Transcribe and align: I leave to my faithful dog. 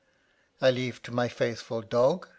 I 0.59 0.71
leave 0.71 1.03
to 1.03 1.11
my 1.11 1.27
faithful 1.27 1.83
dog. 1.83 2.27